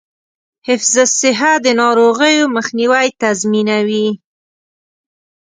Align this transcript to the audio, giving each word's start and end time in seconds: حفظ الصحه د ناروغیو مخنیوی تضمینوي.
حفظ 0.67 0.93
الصحه 1.07 1.51
د 1.65 1.67
ناروغیو 1.81 2.45
مخنیوی 2.55 3.07
تضمینوي. 3.21 4.07